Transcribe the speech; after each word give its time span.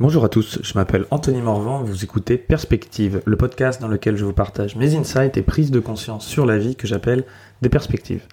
Bonjour 0.00 0.24
à 0.24 0.30
tous, 0.30 0.60
je 0.62 0.72
m'appelle 0.76 1.04
Anthony 1.10 1.42
Morvan, 1.42 1.82
vous 1.82 2.04
écoutez 2.04 2.38
Perspective, 2.38 3.20
le 3.26 3.36
podcast 3.36 3.82
dans 3.82 3.86
lequel 3.86 4.16
je 4.16 4.24
vous 4.24 4.32
partage 4.32 4.74
mes 4.74 4.96
insights 4.96 5.36
et 5.36 5.42
prises 5.42 5.70
de 5.70 5.78
conscience 5.78 6.26
sur 6.26 6.46
la 6.46 6.56
vie 6.56 6.74
que 6.74 6.86
j'appelle 6.86 7.26
des 7.60 7.68
perspectives. 7.68 8.26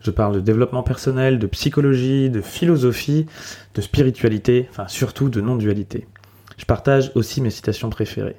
Je 0.00 0.10
parle 0.10 0.34
de 0.34 0.40
développement 0.40 0.82
personnel, 0.82 1.38
de 1.38 1.46
psychologie, 1.46 2.28
de 2.28 2.40
philosophie, 2.40 3.26
de 3.76 3.80
spiritualité, 3.80 4.66
enfin 4.70 4.88
surtout 4.88 5.28
de 5.28 5.40
non-dualité. 5.40 6.08
Je 6.56 6.64
partage 6.64 7.12
aussi 7.14 7.40
mes 7.40 7.50
citations 7.50 7.88
préférées. 7.88 8.34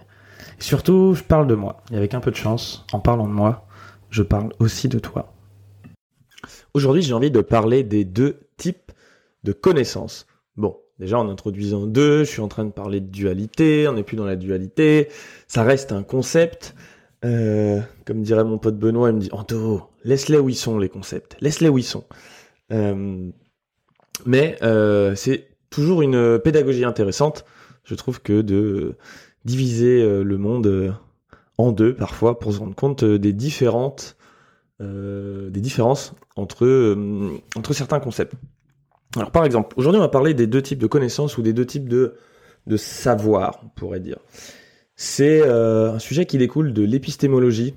Et 0.60 0.64
surtout, 0.64 1.14
je 1.14 1.24
parle 1.24 1.48
de 1.48 1.56
moi. 1.56 1.84
Et 1.90 1.96
avec 1.96 2.14
un 2.14 2.20
peu 2.20 2.32
de 2.32 2.36
chance, 2.36 2.86
en 2.92 3.00
parlant 3.00 3.30
de 3.30 3.34
moi, 3.34 3.66
je 4.10 4.24
parle 4.24 4.52
aussi 4.60 4.90
de 4.90 5.00
toi. 5.00 5.34
Aujourd'hui, 6.74 7.02
j'ai 7.02 7.14
envie 7.14 7.32
de 7.32 7.40
parler 7.40 7.84
des 7.84 8.04
deux 8.04 8.42
types 8.58 8.92
de 9.46 9.54
connaissances. 9.54 10.28
Bon, 10.58 10.76
Déjà, 11.00 11.18
en 11.18 11.28
introduisant 11.28 11.88
deux, 11.88 12.20
je 12.20 12.30
suis 12.30 12.42
en 12.42 12.48
train 12.48 12.66
de 12.66 12.72
parler 12.72 13.00
de 13.00 13.08
dualité, 13.08 13.88
on 13.88 13.94
n'est 13.94 14.04
plus 14.04 14.16
dans 14.16 14.26
la 14.26 14.36
dualité, 14.36 15.10
ça 15.48 15.64
reste 15.64 15.92
un 15.92 16.04
concept. 16.04 16.76
Euh, 17.26 17.80
comme 18.06 18.22
dirait 18.22 18.44
mon 18.44 18.58
pote 18.60 18.78
Benoît, 18.78 19.10
il 19.10 19.16
me 19.16 19.20
dit 19.20 19.30
Anto, 19.32 19.84
laisse-les 20.04 20.38
où 20.38 20.50
ils 20.50 20.56
sont 20.56 20.78
les 20.78 20.90
concepts, 20.90 21.36
laisse-les 21.42 21.70
où 21.70 21.78
ils 21.78 21.84
sont. 21.84 22.04
Euh, 22.72 23.30
mais 24.26 24.58
euh, 24.62 25.16
c'est 25.16 25.48
toujours 25.70 26.04
une 26.04 26.40
pédagogie 26.40 26.86
intéressante, 26.86 27.46
je 27.84 27.96
trouve, 27.96 28.22
que 28.22 28.42
de 28.42 28.96
diviser 29.46 30.04
le 30.24 30.38
monde 30.38 30.96
en 31.58 31.72
deux 31.72 31.96
parfois 31.96 32.40
pour 32.40 32.54
se 32.54 32.60
rendre 32.60 32.76
compte 32.76 33.04
des 33.04 33.34
différences 33.34 34.16
entre 34.80 36.66
certains 37.72 38.00
concepts. 38.00 38.36
Alors 39.16 39.32
par 39.32 39.46
exemple, 39.46 39.74
aujourd'hui 39.78 40.00
on 40.00 40.04
va 40.04 40.10
parler 40.10 40.34
des 40.34 40.48
deux 40.48 40.62
types 40.62 40.80
de 40.80 40.88
connaissances 40.88 41.38
ou 41.38 41.42
des 41.42 41.54
deux 41.54 41.66
types 41.66 41.88
de, 41.88 42.16
de 42.68 42.78
savoir, 42.78 43.62
on 43.64 43.70
pourrait 43.70 44.00
dire. 44.00 44.18
C'est 44.96 45.42
euh, 45.42 45.94
un 45.94 46.00
sujet 46.00 46.26
qui 46.26 46.38
découle 46.38 46.74
de 46.74 46.84
l'épistémologie, 46.84 47.76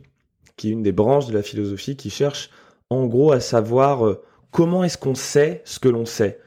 qui 0.56 0.68
est 0.68 0.72
une 0.72 0.82
des 0.82 0.92
branches 0.92 1.26
de 1.26 1.34
la 1.34 1.42
philosophie 1.42 1.96
qui 1.96 2.10
cherche 2.10 2.50
en 2.90 3.06
gros 3.06 3.32
à 3.32 3.40
savoir 3.40 4.06
euh, 4.06 4.22
comment 4.50 4.84
est-ce 4.84 4.98
qu'on 4.98 5.14
sait 5.14 5.62
ce 5.64 5.78
que 5.78 5.88
l'on 5.88 6.06
sait. 6.06 6.38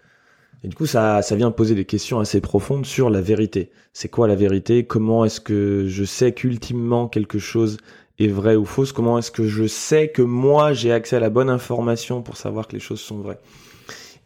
Et 0.63 0.67
du 0.67 0.75
coup, 0.75 0.85
ça, 0.85 1.21
ça 1.21 1.35
vient 1.35 1.51
poser 1.51 1.73
des 1.73 1.85
questions 1.85 2.19
assez 2.19 2.41
profondes 2.41 2.85
sur 2.85 3.09
la 3.09 3.21
vérité. 3.21 3.71
C'est 3.93 4.09
quoi 4.09 4.27
la 4.27 4.35
vérité? 4.35 4.85
Comment 4.85 5.23
est-ce 5.23 5.39
que 5.39 5.85
je 5.87 6.03
sais 6.03 6.33
qu'ultimement 6.33 7.07
quelque 7.07 7.39
chose 7.39 7.77
est 8.19 8.27
vrai 8.27 8.55
ou 8.55 8.65
fausse? 8.65 8.91
Comment 8.91 9.17
est-ce 9.17 9.31
que 9.31 9.47
je 9.47 9.67
sais 9.67 10.09
que 10.09 10.21
moi 10.21 10.73
j'ai 10.73 10.91
accès 10.91 11.15
à 11.15 11.19
la 11.21 11.29
bonne 11.29 11.49
information 11.49 12.21
pour 12.21 12.35
savoir 12.35 12.67
que 12.67 12.73
les 12.73 12.81
choses 12.81 12.99
sont 12.99 13.19
vraies? 13.19 13.39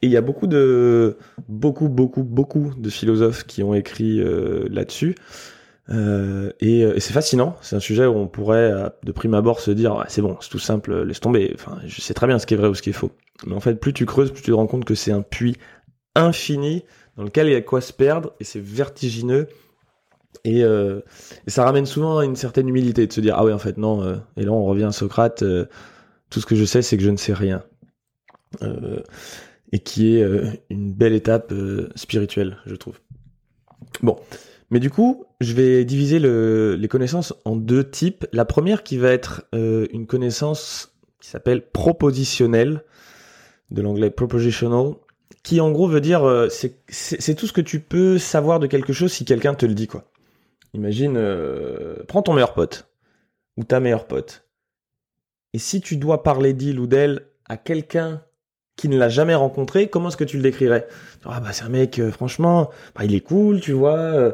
Et 0.03 0.07
il 0.07 0.11
y 0.11 0.17
a 0.17 0.21
beaucoup 0.21 0.47
de, 0.47 1.17
beaucoup, 1.47 1.87
beaucoup, 1.87 2.23
beaucoup 2.23 2.73
de 2.77 2.89
philosophes 2.89 3.45
qui 3.45 3.63
ont 3.63 3.73
écrit 3.73 4.19
euh, 4.19 4.67
là-dessus. 4.69 5.15
Euh, 5.89 6.51
et, 6.59 6.81
et 6.81 6.99
c'est 6.99 7.13
fascinant. 7.13 7.55
C'est 7.61 7.77
un 7.77 7.79
sujet 7.79 8.05
où 8.05 8.15
on 8.17 8.27
pourrait, 8.27 8.73
de 9.03 9.11
prime 9.13 9.33
abord, 9.33 9.61
se 9.61 9.71
dire, 9.71 10.03
c'est 10.09 10.21
bon, 10.21 10.35
c'est 10.41 10.49
tout 10.49 10.59
simple, 10.59 11.03
laisse 11.03 11.21
tomber. 11.21 11.53
Enfin, 11.55 11.77
je 11.85 12.01
sais 12.01 12.13
très 12.13 12.27
bien 12.27 12.37
ce 12.37 12.45
qui 12.45 12.53
est 12.53 12.57
vrai 12.57 12.67
ou 12.67 12.75
ce 12.75 12.81
qui 12.81 12.89
est 12.89 12.93
faux. 12.93 13.11
Mais 13.45 13.53
en 13.53 13.61
fait, 13.61 13.75
plus 13.75 13.93
tu 13.93 14.05
creuses, 14.05 14.31
plus 14.31 14.41
tu 14.41 14.51
te 14.51 14.55
rends 14.55 14.67
compte 14.67 14.83
que 14.83 14.93
c'est 14.93 15.13
un 15.13 15.21
puits 15.21 15.55
infini 16.15 16.83
dans 17.15 17.23
lequel 17.23 17.47
il 17.47 17.53
y 17.53 17.55
a 17.55 17.61
quoi 17.61 17.79
se 17.79 17.93
perdre 17.93 18.33
et 18.41 18.43
c'est 18.43 18.61
vertigineux. 18.61 19.47
Et, 20.43 20.65
euh, 20.65 20.99
ça 21.47 21.63
ramène 21.63 21.85
souvent 21.85 22.17
à 22.17 22.25
une 22.25 22.35
certaine 22.35 22.67
humilité 22.67 23.07
de 23.07 23.13
se 23.13 23.21
dire, 23.21 23.35
ah 23.37 23.45
ouais, 23.45 23.53
en 23.53 23.59
fait, 23.59 23.77
non. 23.77 24.03
Euh, 24.03 24.17
et 24.35 24.43
là, 24.43 24.51
on 24.51 24.65
revient 24.65 24.83
à 24.83 24.91
Socrate. 24.91 25.43
Euh, 25.43 25.65
tout 26.29 26.41
ce 26.41 26.45
que 26.45 26.55
je 26.55 26.65
sais, 26.65 26.81
c'est 26.81 26.97
que 26.97 27.03
je 27.03 27.09
ne 27.09 27.15
sais 27.15 27.33
rien. 27.33 27.63
Et 29.73 29.79
qui 29.79 30.15
est 30.15 30.21
euh, 30.21 30.51
une 30.69 30.93
belle 30.93 31.13
étape 31.13 31.51
euh, 31.51 31.89
spirituelle, 31.95 32.57
je 32.67 32.75
trouve. 32.75 32.99
Bon, 34.03 34.19
mais 34.69 34.79
du 34.79 34.91
coup, 34.91 35.25
je 35.41 35.53
vais 35.53 35.83
diviser 35.83 36.19
le, 36.19 36.75
les 36.75 36.87
connaissances 36.87 37.33
en 37.43 37.55
deux 37.55 37.89
types. 37.89 38.27
La 38.31 38.45
première 38.45 38.83
qui 38.83 38.99
va 38.99 39.11
être 39.11 39.45
euh, 39.55 39.87
une 39.91 40.05
connaissance 40.05 40.93
qui 41.19 41.27
s'appelle 41.27 41.67
propositionnelle, 41.67 42.83
de 43.71 43.81
l'anglais 43.81 44.11
propositional, 44.11 44.93
qui 45.41 45.59
en 45.59 45.71
gros 45.71 45.87
veut 45.87 46.01
dire 46.01 46.47
c'est 46.49 47.35
tout 47.35 47.47
ce 47.47 47.53
que 47.53 47.61
tu 47.61 47.79
peux 47.79 48.19
savoir 48.19 48.59
de 48.59 48.67
quelque 48.67 48.93
chose 48.93 49.11
si 49.11 49.25
quelqu'un 49.25 49.55
te 49.55 49.65
le 49.65 49.73
dit 49.73 49.87
quoi. 49.87 50.11
Imagine, 50.73 51.19
prends 52.07 52.21
ton 52.21 52.33
meilleur 52.33 52.53
pote 52.53 52.87
ou 53.57 53.63
ta 53.63 53.79
meilleure 53.79 54.05
pote. 54.05 54.45
Et 55.53 55.59
si 55.59 55.81
tu 55.81 55.97
dois 55.97 56.23
parler 56.23 56.53
d'il 56.53 56.79
ou 56.79 56.87
d'elle 56.87 57.25
à 57.47 57.57
quelqu'un 57.57 58.21
qui 58.75 58.89
ne 58.89 58.97
l'a 58.97 59.09
jamais 59.09 59.35
rencontré, 59.35 59.87
comment 59.87 60.09
est-ce 60.09 60.17
que 60.17 60.23
tu 60.23 60.37
le 60.37 60.43
décrirais? 60.43 60.87
Ah 61.25 61.39
bah 61.39 61.53
c'est 61.53 61.63
un 61.63 61.69
mec, 61.69 61.99
euh, 61.99 62.11
franchement, 62.11 62.69
bah, 62.95 63.05
il 63.05 63.13
est 63.15 63.21
cool, 63.21 63.61
tu 63.61 63.71
vois. 63.71 63.97
Euh, 63.97 64.31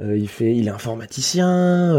euh, 0.00 0.16
il 0.16 0.28
fait, 0.28 0.54
il 0.54 0.68
est 0.68 0.70
informaticien. 0.70 1.92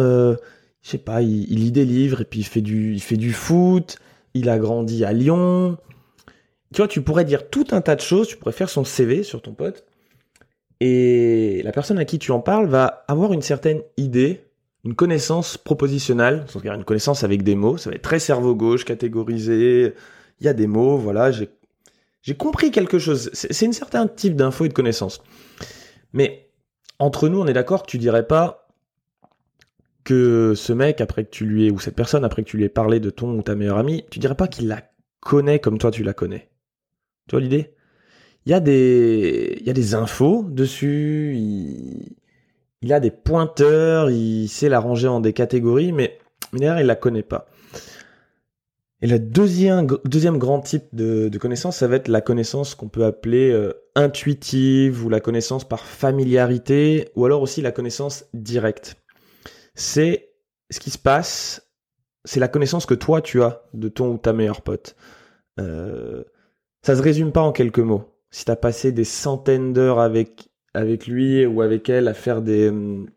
je 0.82 0.90
sais 0.90 0.98
pas, 0.98 1.22
il, 1.22 1.46
lit 1.48 1.72
des 1.72 1.86
livres 1.86 2.22
et 2.22 2.26
puis 2.26 2.42
il 2.42 2.46
fait 2.46 2.62
du, 2.62 2.94
il 2.94 3.02
fait 3.02 3.18
du 3.18 3.34
foot. 3.34 3.98
Il 4.34 4.50
a 4.50 4.60
grandi 4.60 5.04
à 5.04 5.14
Lyon. 5.14 5.78
Tu 6.74 6.78
vois, 6.78 6.88
tu 6.88 7.02
pourrais 7.02 7.26
dire 7.26 7.50
tout 7.50 7.66
un 7.72 7.82
tas 7.82 7.96
de 7.96 8.02
choses. 8.02 8.28
Tu 8.28 8.38
pourrais 8.38 8.52
faire 8.52 8.70
son 8.70 8.84
CV 8.84 9.24
sur 9.24 9.42
ton 9.42 9.54
pote. 9.54 9.86
Et 10.80 11.62
la 11.64 11.72
personne 11.72 11.98
à 11.98 12.06
qui 12.06 12.20
tu 12.20 12.32
en 12.32 12.40
parles 12.40 12.68
va 12.68 13.06
avoir 13.08 13.34
une 13.34 13.42
certaine 13.42 13.82
idée, 13.98 14.44
une 14.86 14.94
connaissance 14.94 15.58
propositionnelle, 15.58 16.46
c'est-à-dire 16.48 16.74
une 16.74 16.84
connaissance 16.84 17.24
avec 17.24 17.42
des 17.44 17.56
mots. 17.56 17.78
Ça 17.78 17.90
va 17.90 17.96
être 17.96 18.04
très 18.04 18.20
cerveau 18.20 18.54
gauche, 18.54 18.86
catégorisé. 18.86 19.94
Il 20.40 20.46
y 20.46 20.50
a 20.50 20.54
des 20.54 20.68
mots, 20.68 20.98
voilà. 20.98 21.32
J'ai 21.32 21.50
j'ai 22.28 22.36
compris 22.36 22.72
quelque 22.72 23.00
chose. 23.00 23.30
C'est 23.32 23.68
un 23.68 23.72
certain 23.72 24.06
type 24.06 24.36
d'info 24.36 24.66
et 24.66 24.68
de 24.68 24.74
connaissances. 24.74 25.24
Mais 26.12 26.52
entre 27.00 27.30
nous, 27.30 27.40
on 27.40 27.48
est 27.48 27.54
d'accord 27.54 27.84
que 27.84 27.90
tu 27.90 27.98
dirais 27.98 28.28
pas 28.28 28.68
que 30.04 30.52
ce 30.54 30.74
mec, 30.74 31.00
après 31.00 31.24
que 31.24 31.30
tu 31.30 31.46
lui 31.46 31.68
aies, 31.68 31.72
ou 31.72 31.80
cette 31.80 31.96
personne, 31.96 32.26
après 32.26 32.44
que 32.44 32.50
tu 32.50 32.58
lui 32.58 32.66
aies 32.66 32.70
parlé 32.70 33.00
de 33.00 33.10
ton 33.10 33.32
ou 33.32 33.44
ta 33.44 33.56
meilleure 33.56 33.78
amie, 33.78 34.04
tu 34.12 34.20
dirais 34.20 34.36
pas 34.36 34.50
qu'il 34.50 34.68
la 34.68 34.84
connaît 35.22 35.60
comme 35.60 35.78
toi 35.78 35.90
tu 35.90 36.04
la 36.04 36.14
connais. 36.14 36.50
Tu 37.30 37.36
vois 37.38 37.40
l'idée? 37.40 37.74
Il 38.46 38.52
y 38.52 38.54
a 38.54 38.60
des, 38.60 39.96
infos 39.96 40.44
dessus, 40.50 41.34
il, 41.34 42.18
il 42.82 42.92
a 42.92 43.00
des 43.00 43.12
pointeurs, 43.12 44.10
il 44.10 44.50
sait 44.50 44.68
la 44.68 44.82
ranger 44.82 45.08
en 45.08 45.22
des 45.22 45.32
catégories, 45.32 45.94
mais, 45.94 46.20
mais 46.52 46.60
derrière, 46.60 46.82
il 46.82 46.88
la 46.88 46.98
connaît 46.98 47.24
pas. 47.24 47.48
Et 49.02 49.08
le 49.08 49.20
deuxième, 49.20 49.88
deuxième 50.06 50.40
grand 50.40 50.60
type 50.60 50.86
de, 50.94 51.30
de, 51.30 51.38
connaissance, 51.38 51.78
ça 51.78 51.88
va 51.88 51.98
être 51.98 52.08
la 52.08 52.22
connaissance 52.22 52.74
qu'on 52.74 52.90
peut 52.90 53.06
appeler 53.06 53.52
euh, 53.52 53.74
intuitive 53.96 55.06
ou 55.06 55.10
la 55.10 55.20
connaissance 55.20 55.68
par 55.68 55.82
familiarité 55.82 57.10
ou 57.16 57.26
alors 57.26 57.44
aussi 57.44 57.62
la 57.62 57.72
connaissance 57.72 58.26
directe. 58.34 58.96
C'est 59.76 60.30
ce 60.72 60.80
qui 60.80 60.90
se 60.90 60.98
passe, 60.98 61.70
c'est 62.26 62.40
la 62.40 62.48
connaissance 62.48 62.88
que 62.88 62.96
toi 62.96 63.22
tu 63.22 63.44
as 63.44 63.64
de 63.74 63.88
ton 63.88 64.14
ou 64.14 64.18
ta 64.18 64.34
meilleure 64.34 64.64
pote. 64.64 64.96
Euh, 65.60 66.24
ça 66.82 66.96
se 66.96 67.02
résume 67.02 67.32
pas 67.32 67.42
en 67.42 67.52
quelques 67.52 67.80
mots. 67.80 68.06
Si 68.32 68.46
tu 68.46 68.52
as 68.52 68.56
passé 68.56 68.92
des 68.92 69.04
centaines 69.04 69.74
d'heures 69.74 70.00
avec, 70.00 70.50
avec 70.74 71.06
lui 71.06 71.46
ou 71.46 71.62
avec 71.62 71.88
elle 71.90 72.08
à 72.08 72.16
faire 72.16 72.42
des, 72.42 72.70
hum, 72.70 73.08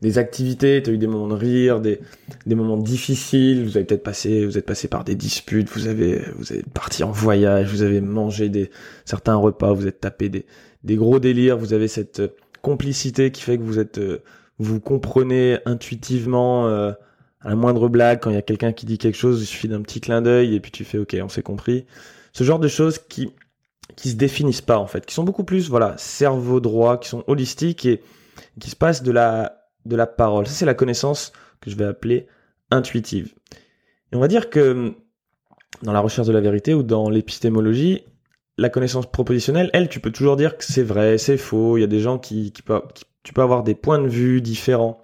des 0.00 0.18
activités, 0.18 0.82
tu 0.82 0.90
as 0.90 0.92
eu 0.92 0.98
des 0.98 1.06
moments 1.06 1.28
de 1.28 1.34
rire, 1.34 1.80
des, 1.80 2.00
des 2.46 2.54
moments 2.54 2.76
difficiles, 2.76 3.64
vous 3.64 3.76
avez 3.76 3.84
peut-être 3.84 4.02
passé, 4.02 4.44
vous 4.44 4.56
êtes 4.56 4.66
passé 4.66 4.88
par 4.88 5.04
des 5.04 5.16
disputes, 5.16 5.68
vous 5.70 5.88
avez, 5.88 6.22
vous 6.36 6.52
êtes 6.52 6.68
parti 6.70 7.02
en 7.02 7.10
voyage, 7.10 7.68
vous 7.70 7.82
avez 7.82 8.00
mangé 8.00 8.48
des, 8.48 8.70
certains 9.04 9.34
repas, 9.34 9.72
vous 9.72 9.86
êtes 9.86 10.00
tapé 10.00 10.28
des, 10.28 10.46
des 10.84 10.96
gros 10.96 11.18
délires, 11.18 11.58
vous 11.58 11.72
avez 11.72 11.88
cette 11.88 12.20
euh, 12.20 12.28
complicité 12.62 13.32
qui 13.32 13.42
fait 13.42 13.58
que 13.58 13.62
vous 13.62 13.78
êtes, 13.78 13.98
euh, 13.98 14.22
vous 14.58 14.78
comprenez 14.78 15.58
intuitivement, 15.64 16.68
euh, 16.68 16.92
à 17.40 17.48
la 17.50 17.56
moindre 17.56 17.88
blague, 17.88 18.20
quand 18.20 18.30
il 18.30 18.34
y 18.34 18.38
a 18.38 18.42
quelqu'un 18.42 18.72
qui 18.72 18.86
dit 18.86 18.98
quelque 18.98 19.16
chose, 19.16 19.42
il 19.42 19.46
suffit 19.46 19.68
d'un 19.68 19.82
petit 19.82 20.00
clin 20.00 20.22
d'œil 20.22 20.54
et 20.54 20.60
puis 20.60 20.70
tu 20.70 20.84
fais 20.84 20.98
ok, 20.98 21.16
on 21.22 21.28
s'est 21.28 21.42
compris. 21.42 21.86
Ce 22.32 22.44
genre 22.44 22.58
de 22.58 22.68
choses 22.68 22.98
qui, 22.98 23.30
qui 23.96 24.10
se 24.10 24.16
définissent 24.16 24.60
pas 24.60 24.78
en 24.78 24.86
fait, 24.86 25.06
qui 25.06 25.14
sont 25.14 25.24
beaucoup 25.24 25.44
plus 25.44 25.68
voilà 25.68 25.96
cerveau 25.98 26.60
droit, 26.60 26.98
qui 26.98 27.08
sont 27.08 27.24
holistiques 27.26 27.86
et 27.86 28.02
qui 28.60 28.70
se 28.70 28.76
passent 28.76 29.02
de 29.02 29.12
la 29.12 29.57
de 29.88 29.96
la 29.96 30.06
parole. 30.06 30.46
Ça, 30.46 30.52
c'est 30.52 30.66
la 30.66 30.74
connaissance 30.74 31.32
que 31.60 31.70
je 31.70 31.76
vais 31.76 31.84
appeler 31.84 32.28
intuitive. 32.70 33.34
Et 34.12 34.16
on 34.16 34.20
va 34.20 34.28
dire 34.28 34.50
que 34.50 34.94
dans 35.82 35.92
la 35.92 36.00
recherche 36.00 36.26
de 36.26 36.32
la 36.32 36.40
vérité 36.40 36.74
ou 36.74 36.82
dans 36.82 37.10
l'épistémologie, 37.10 38.04
la 38.56 38.68
connaissance 38.68 39.10
propositionnelle, 39.10 39.70
elle, 39.72 39.88
tu 39.88 40.00
peux 40.00 40.10
toujours 40.10 40.36
dire 40.36 40.56
que 40.56 40.64
c'est 40.64 40.82
vrai, 40.82 41.18
c'est 41.18 41.36
faux. 41.36 41.76
Il 41.76 41.80
y 41.80 41.84
a 41.84 41.88
des 41.88 42.00
gens 42.00 42.18
qui, 42.18 42.52
peuvent, 42.64 42.82
tu 43.22 43.32
peux 43.32 43.42
avoir 43.42 43.62
des 43.62 43.74
points 43.74 44.00
de 44.00 44.08
vue 44.08 44.40
différents. 44.40 45.00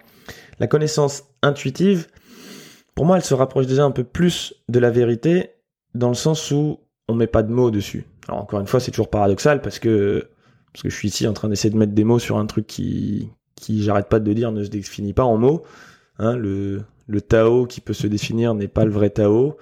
La 0.59 0.67
connaissance 0.67 1.23
intuitive, 1.41 2.07
pour 2.95 3.05
moi, 3.05 3.17
elle 3.17 3.23
se 3.23 3.33
rapproche 3.33 3.67
déjà 3.67 3.83
un 3.83 3.91
peu 3.91 4.03
plus 4.03 4.53
de 4.69 4.79
la 4.79 4.91
vérité 4.91 5.51
dans 5.93 6.09
le 6.09 6.15
sens 6.15 6.51
où 6.51 6.79
on 7.07 7.15
met 7.15 7.27
pas 7.27 7.43
de 7.43 7.51
mots 7.51 7.71
dessus. 7.71 8.05
Alors 8.27 8.41
encore 8.41 8.59
une 8.59 8.67
fois, 8.67 8.79
c'est 8.79 8.91
toujours 8.91 9.09
paradoxal 9.09 9.61
parce 9.61 9.79
que 9.79 10.29
je 10.83 10.89
suis 10.89 11.07
ici 11.07 11.27
en 11.27 11.33
train 11.33 11.47
d'essayer 11.47 11.69
de 11.69 11.77
mettre 11.77 11.93
des 11.93 12.03
mots 12.03 12.19
sur 12.19 12.37
un 12.37 12.45
truc 12.45 12.67
qui 12.67 13.29
qui, 13.55 13.83
j'arrête 13.83 14.09
pas 14.09 14.19
de 14.19 14.27
le 14.27 14.35
dire, 14.35 14.51
ne 14.51 14.63
se 14.63 14.69
définit 14.69 15.13
pas 15.13 15.23
en 15.23 15.37
mots. 15.37 15.63
Hein, 16.19 16.35
le, 16.35 16.83
Tao 17.27 17.65
qui 17.65 17.81
peut 17.81 17.93
se 17.93 18.07
définir 18.07 18.53
n'est 18.53 18.67
pas 18.67 18.85
le 18.85 18.91
vrai 18.91 19.09
Tao, 19.09 19.57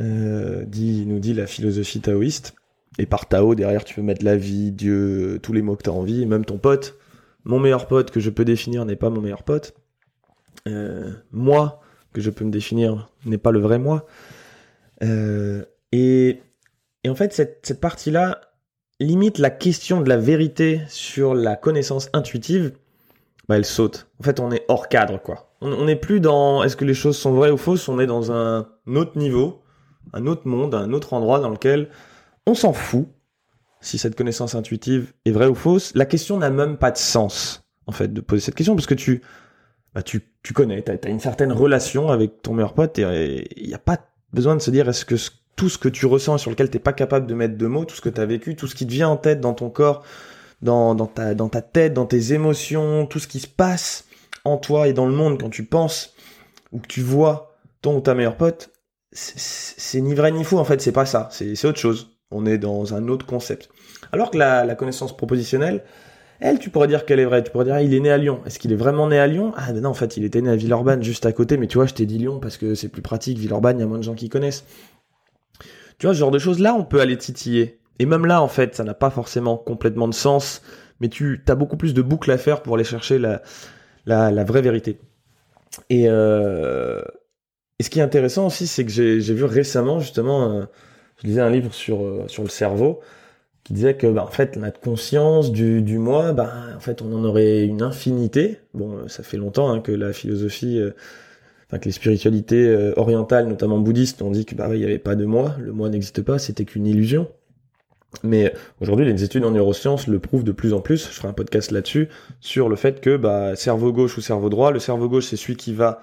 euh, 0.00 0.64
nous 0.64 1.18
dit 1.18 1.34
la 1.34 1.46
philosophie 1.46 2.00
taoïste. 2.00 2.54
Et 2.98 3.06
par 3.06 3.28
Tao, 3.28 3.54
derrière, 3.54 3.84
tu 3.84 3.94
peux 3.94 4.02
mettre 4.02 4.24
la 4.24 4.36
vie, 4.36 4.72
Dieu, 4.72 5.38
tous 5.42 5.52
les 5.52 5.62
mots 5.62 5.76
que 5.76 5.84
tu 5.84 5.90
as 5.90 5.92
envie, 5.92 6.26
même 6.26 6.44
ton 6.44 6.58
pote. 6.58 6.96
mon 7.44 7.58
meilleur 7.58 7.86
pote 7.86 8.10
que 8.10 8.20
je 8.20 8.30
peux 8.30 8.44
définir 8.44 8.84
n'est 8.84 8.96
pas 8.96 9.10
mon 9.10 9.20
meilleur 9.20 9.42
pote. 9.42 9.74
Euh, 10.68 11.12
moi 11.32 11.80
que 12.12 12.20
je 12.20 12.30
peux 12.30 12.44
me 12.44 12.50
définir 12.50 13.08
n'est 13.24 13.38
pas 13.38 13.52
le 13.52 13.60
vrai 13.60 13.78
moi. 13.78 14.06
Euh, 15.02 15.64
et, 15.92 16.40
en 17.06 17.14
fait, 17.14 17.32
cette, 17.32 17.60
cette 17.66 17.80
partie-là 17.80 18.40
limite 18.98 19.38
la 19.38 19.50
question 19.50 20.02
de 20.02 20.08
la 20.08 20.18
vérité 20.18 20.82
sur 20.88 21.34
la 21.34 21.56
connaissance 21.56 22.10
intuitive, 22.12 22.72
bah, 23.50 23.56
elle 23.56 23.64
saute. 23.64 24.06
En 24.20 24.22
fait, 24.22 24.38
on 24.38 24.52
est 24.52 24.64
hors 24.68 24.88
cadre, 24.88 25.20
quoi. 25.20 25.52
On 25.60 25.84
n'est 25.84 25.96
plus 25.96 26.20
dans 26.20 26.62
est-ce 26.62 26.76
que 26.76 26.84
les 26.84 26.94
choses 26.94 27.18
sont 27.18 27.32
vraies 27.32 27.50
ou 27.50 27.56
fausses, 27.56 27.88
on 27.88 27.98
est 27.98 28.06
dans 28.06 28.30
un 28.30 28.68
autre 28.86 29.18
niveau, 29.18 29.60
un 30.12 30.28
autre 30.28 30.46
monde, 30.46 30.72
un 30.72 30.92
autre 30.92 31.14
endroit 31.14 31.40
dans 31.40 31.48
lequel 31.48 31.88
on 32.46 32.54
s'en 32.54 32.72
fout 32.72 33.08
si 33.80 33.98
cette 33.98 34.14
connaissance 34.14 34.54
intuitive 34.54 35.12
est 35.24 35.32
vraie 35.32 35.48
ou 35.48 35.56
fausse. 35.56 35.90
La 35.96 36.06
question 36.06 36.38
n'a 36.38 36.48
même 36.48 36.76
pas 36.76 36.92
de 36.92 36.96
sens, 36.96 37.64
en 37.88 37.92
fait, 37.92 38.12
de 38.12 38.20
poser 38.20 38.40
cette 38.40 38.54
question, 38.54 38.76
parce 38.76 38.86
que 38.86 38.94
tu, 38.94 39.20
bah, 39.96 40.02
tu, 40.02 40.22
tu 40.44 40.52
connais, 40.52 40.80
tu 40.82 40.92
as, 40.92 41.10
une 41.10 41.18
certaine 41.18 41.50
relation 41.50 42.08
avec 42.08 42.42
ton 42.42 42.54
meilleur 42.54 42.72
pote, 42.72 43.00
et 43.00 43.48
il 43.60 43.66
n'y 43.66 43.74
a 43.74 43.78
pas 43.78 43.98
besoin 44.32 44.54
de 44.54 44.60
se 44.60 44.70
dire 44.70 44.88
est-ce 44.88 45.04
que 45.04 45.16
tout 45.56 45.68
ce 45.68 45.76
que 45.76 45.88
tu 45.88 46.06
ressens 46.06 46.38
sur 46.38 46.52
lequel 46.52 46.70
t'es 46.70 46.78
pas 46.78 46.92
capable 46.92 47.26
de 47.26 47.34
mettre 47.34 47.58
de 47.58 47.66
mots, 47.66 47.84
tout 47.84 47.96
ce 47.96 48.00
que 48.00 48.10
tu 48.10 48.20
as 48.20 48.26
vécu, 48.26 48.54
tout 48.54 48.68
ce 48.68 48.76
qui 48.76 48.86
te 48.86 48.92
vient 48.92 49.08
en 49.08 49.16
tête 49.16 49.40
dans 49.40 49.54
ton 49.54 49.70
corps, 49.70 50.04
dans, 50.62 50.94
ta, 51.06 51.34
tête, 51.62 51.94
dans 51.94 52.06
tes 52.06 52.32
émotions, 52.32 53.06
tout 53.06 53.18
ce 53.18 53.28
qui 53.28 53.40
se 53.40 53.46
passe 53.46 54.04
en 54.44 54.56
toi 54.56 54.88
et 54.88 54.92
dans 54.92 55.06
le 55.06 55.12
monde 55.14 55.40
quand 55.40 55.50
tu 55.50 55.64
penses 55.64 56.14
ou 56.72 56.78
que 56.78 56.86
tu 56.86 57.02
vois 57.02 57.56
ton 57.82 57.96
ou 57.96 58.00
ta 58.00 58.14
meilleure 58.14 58.36
pote, 58.36 58.70
c'est 59.12 60.00
ni 60.00 60.14
vrai 60.14 60.30
ni 60.30 60.44
faux 60.44 60.58
en 60.58 60.64
fait, 60.64 60.80
c'est 60.80 60.92
pas 60.92 61.06
ça, 61.06 61.28
c'est 61.32 61.64
autre 61.64 61.78
chose. 61.78 62.16
On 62.30 62.46
est 62.46 62.58
dans 62.58 62.94
un 62.94 63.08
autre 63.08 63.26
concept. 63.26 63.70
Alors 64.12 64.30
que 64.30 64.38
la, 64.38 64.74
connaissance 64.76 65.16
propositionnelle, 65.16 65.82
elle, 66.38 66.58
tu 66.58 66.70
pourrais 66.70 66.86
dire 66.86 67.04
qu'elle 67.04 67.18
est 67.18 67.24
vraie. 67.24 67.42
Tu 67.42 67.50
pourrais 67.50 67.64
dire, 67.64 67.74
ah, 67.74 67.82
il 67.82 67.92
est 67.92 68.00
né 68.00 68.10
à 68.10 68.16
Lyon. 68.16 68.40
Est-ce 68.46 68.58
qu'il 68.60 68.72
est 68.72 68.76
vraiment 68.76 69.08
né 69.08 69.18
à 69.18 69.26
Lyon? 69.26 69.52
Ah, 69.56 69.72
ben 69.72 69.82
non, 69.82 69.90
en 69.90 69.94
fait, 69.94 70.16
il 70.16 70.24
était 70.24 70.40
né 70.40 70.48
à 70.48 70.56
Villeurbanne, 70.56 71.02
juste 71.02 71.26
à 71.26 71.32
côté. 71.32 71.56
Mais 71.56 71.66
tu 71.66 71.76
vois, 71.76 71.86
je 71.86 71.94
t'ai 71.94 72.06
dit 72.06 72.18
Lyon 72.18 72.38
parce 72.38 72.56
que 72.56 72.74
c'est 72.74 72.88
plus 72.88 73.02
pratique. 73.02 73.36
Villeurbanne, 73.36 73.78
il 73.78 73.80
y 73.80 73.84
a 73.84 73.86
moins 73.86 73.98
de 73.98 74.04
gens 74.04 74.14
qui 74.14 74.28
connaissent. 74.28 74.64
Tu 75.98 76.06
vois, 76.06 76.14
ce 76.14 76.20
genre 76.20 76.30
de 76.30 76.38
choses, 76.38 76.60
là, 76.60 76.74
on 76.74 76.84
peut 76.84 77.00
aller 77.00 77.18
titiller. 77.18 77.79
Et 78.00 78.06
même 78.06 78.24
là, 78.24 78.42
en 78.42 78.48
fait, 78.48 78.74
ça 78.74 78.82
n'a 78.82 78.94
pas 78.94 79.10
forcément 79.10 79.58
complètement 79.58 80.08
de 80.08 80.14
sens. 80.14 80.62
Mais 81.00 81.08
tu 81.08 81.44
as 81.46 81.54
beaucoup 81.54 81.76
plus 81.76 81.92
de 81.92 82.00
boucles 82.00 82.30
à 82.30 82.38
faire 82.38 82.62
pour 82.62 82.74
aller 82.74 82.84
chercher 82.84 83.18
la, 83.18 84.44
vraie 84.44 84.62
vérité. 84.62 84.98
Et, 85.90 86.06
euh, 86.08 87.02
et 87.78 87.82
ce 87.82 87.90
qui 87.90 87.98
est 87.98 88.02
intéressant 88.02 88.46
aussi, 88.46 88.66
c'est 88.66 88.86
que 88.86 88.90
j'ai 88.90 89.34
vu 89.34 89.44
récemment, 89.44 90.00
justement, 90.00 90.50
euh, 90.50 90.64
je 91.18 91.26
lisais 91.26 91.42
un 91.42 91.50
livre 91.50 91.74
sur, 91.74 92.02
euh, 92.02 92.24
sur 92.26 92.42
le 92.42 92.48
cerveau 92.48 93.00
qui 93.64 93.74
disait 93.74 93.94
que 93.94 94.06
bah, 94.06 94.24
en 94.24 94.30
fait 94.30 94.56
notre 94.56 94.80
conscience 94.80 95.52
du, 95.52 95.98
moi, 95.98 96.32
bah, 96.32 96.50
en 96.74 96.80
fait 96.80 97.02
on 97.02 97.12
en 97.12 97.22
aurait 97.24 97.64
une 97.64 97.82
infinité. 97.82 98.60
Bon, 98.72 99.06
ça 99.08 99.22
fait 99.22 99.36
longtemps 99.36 99.70
hein, 99.70 99.80
que 99.80 99.92
la 99.92 100.14
philosophie, 100.14 100.80
enfin 101.68 101.78
que 101.78 101.84
les 101.84 101.92
spiritualités 101.92 102.92
orientales, 102.96 103.46
notamment 103.46 103.78
bouddhistes, 103.78 104.22
ont 104.22 104.30
dit 104.30 104.46
que 104.46 104.54
bah 104.54 104.68
il 104.72 104.78
n'y 104.78 104.84
avait 104.84 104.98
pas 104.98 105.14
de 105.14 105.26
moi, 105.26 105.54
le 105.58 105.72
moi 105.72 105.90
n'existe 105.90 106.22
pas, 106.22 106.38
c'était 106.38 106.64
qu'une 106.64 106.86
illusion. 106.86 107.28
Mais 108.22 108.52
aujourd'hui, 108.80 109.06
les 109.06 109.24
études 109.24 109.44
en 109.44 109.52
neurosciences 109.52 110.06
le 110.06 110.18
prouvent 110.18 110.44
de 110.44 110.52
plus 110.52 110.72
en 110.72 110.80
plus. 110.80 111.06
Je 111.08 111.14
ferai 111.14 111.28
un 111.28 111.32
podcast 111.32 111.70
là-dessus 111.70 112.08
sur 112.40 112.68
le 112.68 112.76
fait 112.76 113.00
que 113.00 113.16
bah, 113.16 113.54
cerveau 113.56 113.92
gauche 113.92 114.18
ou 114.18 114.20
cerveau 114.20 114.50
droit, 114.50 114.72
le 114.72 114.80
cerveau 114.80 115.08
gauche 115.08 115.26
c'est 115.26 115.36
celui 115.36 115.56
qui 115.56 115.72
va 115.72 116.02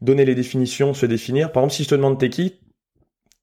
donner 0.00 0.24
les 0.24 0.34
définitions, 0.34 0.94
se 0.94 1.06
définir. 1.06 1.52
Par 1.52 1.62
exemple, 1.62 1.74
si 1.74 1.84
je 1.84 1.88
te 1.88 1.94
demande 1.94 2.18
t'es 2.18 2.28
qui, 2.28 2.54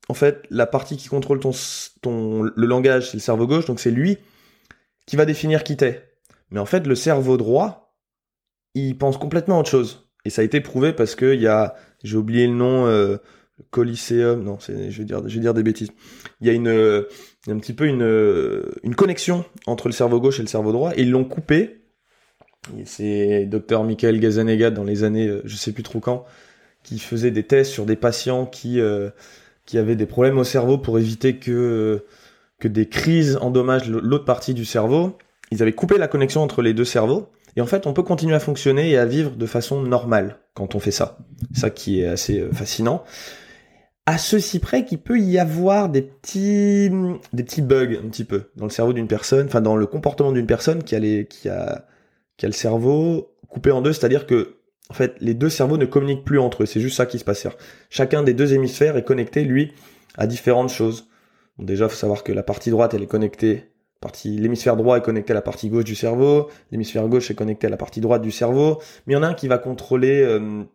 en 0.10 0.14
fait, 0.14 0.44
la 0.50 0.66
partie 0.66 0.98
qui 0.98 1.08
contrôle 1.08 1.40
ton, 1.40 2.44
le 2.44 2.66
langage, 2.66 3.10
c'est 3.10 3.18
le 3.18 3.22
cerveau 3.22 3.48
gauche, 3.48 3.66
donc 3.66 3.80
c'est 3.80 3.92
lui 3.92 4.18
qui 5.06 5.16
va 5.16 5.26
définir 5.26 5.64
qui 5.64 5.78
t'es. 5.78 6.12
Mais 6.52 6.60
en 6.60 6.66
fait, 6.66 6.86
le 6.86 6.96
cerveau 6.96 7.38
droit, 7.38 7.96
il 8.74 8.98
pense 8.98 9.18
complètement 9.18 9.60
autre 9.60 9.70
chose. 9.70 10.10
Et 10.26 10.30
ça 10.30 10.42
a 10.42 10.46
été 10.46 10.62
prouvé 10.62 10.94
parce 10.94 11.16
que 11.16 11.34
il 11.34 11.42
y 11.42 11.48
a, 11.48 11.76
j'ai 12.04 12.18
oublié 12.18 12.46
le 12.46 12.54
nom, 12.54 12.86
euh, 12.86 13.18
Coliseum, 13.70 14.44
non, 14.44 14.58
je 14.60 14.98
vais 14.98 15.04
dire, 15.04 15.28
je 15.28 15.52
des 15.52 15.64
bêtises. 15.64 15.90
Il 16.42 16.48
y 16.48 16.50
a 16.50 16.54
une, 16.54 16.68
un 16.68 17.60
petit 17.60 17.74
peu 17.74 17.86
une, 17.86 18.64
une 18.84 18.96
connexion 18.96 19.46
entre 19.68 19.88
le 19.88 19.94
cerveau 19.94 20.20
gauche 20.20 20.40
et 20.40 20.44
le 20.44 20.48
cerveau 20.48 20.72
droit, 20.72 20.92
et 20.96 21.02
ils 21.02 21.12
l'ont 21.12 21.26
coupé. 21.26 21.82
C'est 22.86 23.46
Dr 23.46 23.84
Michael 23.84 24.20
Gazzanega 24.20 24.70
dans 24.70 24.84
les 24.84 25.04
années, 25.04 25.28
euh, 25.28 25.42
je 25.46 25.56
sais 25.56 25.72
plus 25.72 25.84
trop 25.84 26.00
quand, 26.00 26.26
qui 26.84 27.00
faisait 27.00 27.32
des 27.32 27.44
tests 27.44 27.72
sur 27.72 27.86
des 27.86 27.96
patients 27.96 28.46
qui 28.46 28.80
euh, 28.80 29.10
qui 29.66 29.78
avaient 29.78 29.96
des 29.96 30.06
problèmes 30.06 30.38
au 30.38 30.44
cerveau 30.44 30.78
pour 30.78 31.00
éviter 31.00 31.38
que, 31.38 32.06
que 32.60 32.68
des 32.68 32.88
crises 32.88 33.38
endommagent 33.42 33.90
l'autre 33.90 34.26
partie 34.26 34.54
du 34.54 34.66
cerveau. 34.66 35.18
Ils 35.52 35.62
avaient 35.62 35.74
coupé 35.74 35.98
la 35.98 36.08
connexion 36.08 36.42
entre 36.42 36.62
les 36.62 36.74
deux 36.74 36.86
cerveaux. 36.86 37.30
Et 37.56 37.62
en 37.62 37.66
fait, 37.66 37.86
on 37.86 37.94
peut 37.94 38.04
continuer 38.04 38.36
à 38.36 38.40
fonctionner 38.40 38.90
et 38.90 38.98
à 38.98 39.06
vivre 39.06 39.32
de 39.32 39.46
façon 39.46 39.82
normale 39.82 40.38
quand 40.54 40.76
on 40.76 40.80
fait 40.80 40.92
ça. 40.92 41.18
Ça 41.54 41.70
qui 41.70 42.02
est 42.02 42.08
assez 42.08 42.40
euh, 42.40 42.52
fascinant. 42.52 43.04
À 44.06 44.18
ceci 44.18 44.60
près 44.60 44.84
qu'il 44.84 45.00
peut 45.00 45.20
y 45.20 45.38
avoir 45.38 45.90
des 45.90 46.02
petits, 46.02 46.90
des 47.34 47.44
petits 47.44 47.62
bugs 47.62 48.00
un 48.04 48.10
petit 48.10 48.24
peu 48.24 48.50
dans 48.56 48.66
le 48.66 48.72
cerveau 48.72 48.94
d'une 48.94 49.08
personne, 49.08 49.46
enfin 49.46 49.62
dans 49.62 49.76
le 49.76 49.86
comportement 49.86 50.32
d'une 50.32 50.48
personne 50.48 50.84
qui 50.84 50.96
a, 50.96 51.00
les, 51.00 51.28
qui 51.28 51.50
a, 51.50 51.86
qui 52.38 52.46
a 52.46 52.50
le 52.50 52.54
cerveau 52.54 53.36
coupé 53.48 53.72
en 53.72 53.82
deux, 53.82 53.94
c'est-à-dire 53.94 54.26
que 54.26 54.58
en 54.92 54.94
fait, 54.94 55.16
les 55.22 55.34
deux 55.34 55.48
cerveaux 55.48 55.78
ne 55.78 55.86
communiquent 55.86 56.26
plus 56.26 56.38
entre 56.38 56.64
eux. 56.64 56.66
C'est 56.66 56.82
juste 56.82 56.98
ça 56.98 57.06
qui 57.06 57.18
se 57.18 57.24
passe. 57.24 57.48
Chacun 57.90 58.24
des 58.24 58.34
deux 58.34 58.52
hémisphères 58.52 58.98
est 58.98 59.06
connecté, 59.06 59.46
lui, 59.46 59.72
à 60.18 60.28
différentes 60.28 60.70
choses. 60.70 61.08
Bon, 61.58 61.64
déjà, 61.64 61.88
faut 61.88 61.96
savoir 61.96 62.26
que 62.26 62.34
la 62.34 62.44
partie 62.44 62.72
droite, 62.72 62.94
elle 62.94 63.04
est 63.04 63.08
connectée. 63.08 63.72
Partie, 64.02 64.38
l'hémisphère 64.38 64.76
droit 64.76 64.98
est 64.98 65.02
connecté 65.02 65.32
à 65.32 65.36
la 65.36 65.42
partie 65.42 65.70
gauche 65.70 65.86
du 65.86 65.96
cerveau. 65.96 66.50
L'hémisphère 66.72 67.08
gauche 67.08 67.32
est 67.32 67.36
connecté 67.36 67.68
à 67.68 67.70
la 67.70 67.78
partie 67.78 68.02
droite 68.02 68.22
du 68.22 68.32
cerveau. 68.32 68.82
Mais 69.08 69.14
il 69.14 69.16
y 69.16 69.18
en 69.18 69.24
a 69.24 69.28
un 69.28 69.34
qui 69.34 69.48
va 69.48 69.60
contrôler 69.60 70.22
euh, 70.24 70.66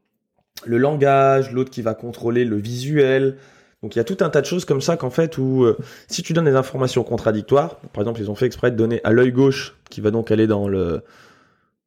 le 0.64 0.78
langage, 0.78 1.52
l'autre 1.52 1.70
qui 1.70 1.82
va 1.82 1.94
contrôler 1.94 2.44
le 2.44 2.56
visuel. 2.56 3.36
Donc 3.82 3.94
il 3.94 3.98
y 3.98 4.00
a 4.00 4.04
tout 4.04 4.16
un 4.20 4.30
tas 4.30 4.40
de 4.40 4.46
choses 4.46 4.64
comme 4.64 4.80
ça 4.80 4.96
qu'en 4.96 5.10
fait 5.10 5.38
où 5.38 5.64
euh, 5.64 5.76
si 6.08 6.22
tu 6.22 6.32
donnes 6.32 6.46
des 6.46 6.56
informations 6.56 7.04
contradictoires, 7.04 7.76
par 7.92 8.02
exemple 8.02 8.20
ils 8.20 8.30
ont 8.30 8.34
fait 8.34 8.46
exprès 8.46 8.70
de 8.70 8.76
donner 8.76 9.00
à 9.04 9.12
l'œil 9.12 9.32
gauche 9.32 9.76
qui 9.90 10.00
va 10.00 10.10
donc 10.10 10.30
aller 10.30 10.46
dans 10.46 10.68
le 10.68 11.02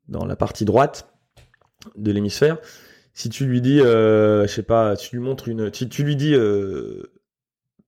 dans 0.07 0.25
la 0.25 0.36
partie 0.36 0.66
droite, 0.66 1.07
de 1.95 2.12
l'hémisphère. 2.12 2.57
Si 3.13 3.30
tu 3.30 3.45
lui 3.45 3.62
dis, 3.62 3.81
euh, 3.81 4.48
je 4.48 4.54
sais 4.54 4.63
pas, 4.63 4.95
tu 4.95 5.16
lui 5.16 5.24
montres 5.24 5.48
une, 5.48 5.74
si 5.74 5.89
tu 5.89 6.04
lui 6.04 6.16
dis, 6.16 6.33
euh, 6.33 7.12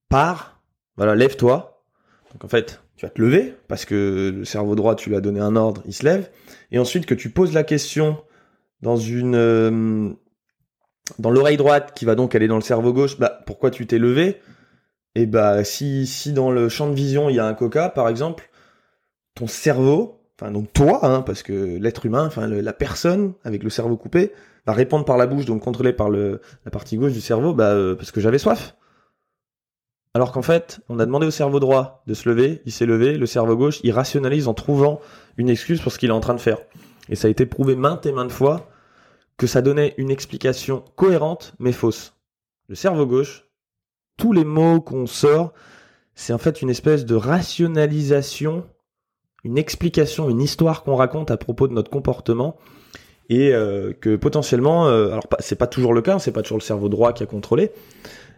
pars, 0.09 0.61
voilà, 0.97 1.15
lève-toi. 1.15 1.83
Donc 2.33 2.43
en 2.43 2.47
fait, 2.47 2.81
tu 2.95 3.05
vas 3.05 3.09
te 3.09 3.21
lever 3.21 3.55
parce 3.67 3.85
que 3.85 4.33
le 4.35 4.45
cerveau 4.45 4.75
droit, 4.75 4.95
tu 4.95 5.09
lui 5.09 5.15
as 5.15 5.21
donné 5.21 5.39
un 5.39 5.55
ordre, 5.55 5.81
il 5.85 5.93
se 5.93 6.03
lève. 6.03 6.29
Et 6.71 6.79
ensuite 6.79 7.05
que 7.05 7.13
tu 7.13 7.29
poses 7.29 7.53
la 7.53 7.63
question 7.63 8.17
dans 8.81 8.97
une, 8.97 9.35
euh, 9.35 10.09
dans 11.19 11.31
l'oreille 11.31 11.57
droite 11.57 11.93
qui 11.95 12.05
va 12.05 12.15
donc 12.15 12.35
aller 12.35 12.47
dans 12.47 12.55
le 12.55 12.61
cerveau 12.61 12.93
gauche, 12.93 13.17
bah 13.19 13.41
pourquoi 13.45 13.71
tu 13.71 13.87
t'es 13.87 13.97
levé? 13.97 14.41
Et 15.15 15.25
bah 15.25 15.63
si 15.63 16.07
si 16.07 16.33
dans 16.33 16.51
le 16.51 16.69
champ 16.69 16.89
de 16.89 16.95
vision 16.95 17.29
il 17.29 17.35
y 17.35 17.39
a 17.39 17.45
un 17.45 17.53
coca 17.53 17.89
par 17.89 18.07
exemple, 18.07 18.49
ton 19.35 19.47
cerveau 19.47 20.21
enfin 20.41 20.51
donc 20.51 20.73
toi, 20.73 21.05
hein, 21.05 21.21
parce 21.21 21.43
que 21.43 21.77
l'être 21.77 22.05
humain, 22.05 22.25
enfin 22.25 22.47
la 22.47 22.73
personne 22.73 23.33
avec 23.43 23.63
le 23.63 23.69
cerveau 23.69 23.97
coupé, 23.97 24.31
va 24.65 24.73
répondre 24.73 25.05
par 25.05 25.17
la 25.17 25.27
bouche, 25.27 25.45
donc 25.45 25.61
contrôlé 25.61 25.93
par 25.93 26.09
le, 26.09 26.41
la 26.65 26.71
partie 26.71 26.97
gauche 26.97 27.13
du 27.13 27.21
cerveau, 27.21 27.53
bah 27.53 27.71
euh, 27.71 27.95
parce 27.95 28.11
que 28.11 28.21
j'avais 28.21 28.39
soif. 28.39 28.75
Alors 30.13 30.31
qu'en 30.33 30.41
fait, 30.41 30.81
on 30.89 30.99
a 30.99 31.05
demandé 31.05 31.25
au 31.25 31.31
cerveau 31.31 31.59
droit 31.59 32.03
de 32.05 32.13
se 32.13 32.27
lever, 32.27 32.61
il 32.65 32.71
s'est 32.71 32.85
levé, 32.85 33.17
le 33.17 33.25
cerveau 33.25 33.55
gauche, 33.55 33.79
il 33.83 33.91
rationalise 33.91 34.47
en 34.47 34.53
trouvant 34.53 34.99
une 35.37 35.49
excuse 35.49 35.79
pour 35.79 35.91
ce 35.91 35.99
qu'il 35.99 36.09
est 36.09 36.13
en 36.13 36.19
train 36.19 36.33
de 36.33 36.41
faire. 36.41 36.57
Et 37.07 37.15
ça 37.15 37.27
a 37.27 37.31
été 37.31 37.45
prouvé 37.45 37.75
maintes 37.75 38.05
et 38.05 38.11
maintes 38.11 38.31
fois 38.31 38.69
que 39.41 39.47
ça 39.47 39.63
donnait 39.63 39.95
une 39.97 40.11
explication 40.11 40.85
cohérente 40.95 41.55
mais 41.57 41.71
fausse. 41.71 42.13
Le 42.67 42.75
cerveau 42.75 43.07
gauche, 43.07 43.47
tous 44.15 44.33
les 44.33 44.45
mots 44.45 44.81
qu'on 44.81 45.07
sort, 45.07 45.51
c'est 46.13 46.31
en 46.31 46.37
fait 46.37 46.61
une 46.61 46.69
espèce 46.69 47.05
de 47.05 47.15
rationalisation 47.15 48.65
une 49.43 49.57
explication, 49.57 50.29
une 50.29 50.41
histoire 50.41 50.83
qu'on 50.83 50.95
raconte 50.95 51.31
à 51.31 51.37
propos 51.37 51.67
de 51.67 51.73
notre 51.73 51.89
comportement 51.89 52.57
et 53.29 53.51
euh, 53.51 53.93
que 53.99 54.15
potentiellement, 54.15 54.87
euh, 54.87 55.07
alors 55.07 55.23
c'est 55.39 55.55
pas 55.55 55.65
toujours 55.65 55.95
le 55.95 56.03
cas, 56.03 56.19
c'est 56.19 56.31
pas 56.31 56.43
toujours 56.43 56.59
le 56.59 56.63
cerveau 56.63 56.87
droit 56.87 57.11
qui 57.11 57.23
a 57.23 57.25
contrôlé. 57.25 57.71